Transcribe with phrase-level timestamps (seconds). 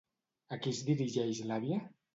[0.57, 1.83] A qui es dirigeix l'àvia?